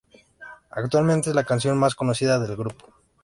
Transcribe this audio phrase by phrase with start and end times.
[0.71, 2.91] Actualmente es la canción más conocida del grupo.